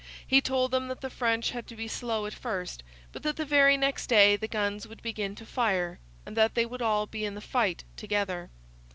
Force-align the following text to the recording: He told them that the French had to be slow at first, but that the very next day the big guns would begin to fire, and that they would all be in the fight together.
He 0.25 0.41
told 0.41 0.71
them 0.71 0.87
that 0.87 1.01
the 1.01 1.11
French 1.11 1.51
had 1.51 1.67
to 1.67 1.75
be 1.75 1.87
slow 1.87 2.25
at 2.25 2.33
first, 2.33 2.81
but 3.11 3.21
that 3.21 3.35
the 3.35 3.45
very 3.45 3.77
next 3.77 4.07
day 4.07 4.33
the 4.35 4.39
big 4.39 4.49
guns 4.49 4.87
would 4.87 5.03
begin 5.03 5.35
to 5.35 5.45
fire, 5.45 5.99
and 6.25 6.35
that 6.35 6.55
they 6.55 6.65
would 6.65 6.81
all 6.81 7.05
be 7.05 7.23
in 7.23 7.35
the 7.35 7.39
fight 7.39 7.83
together. 7.97 8.49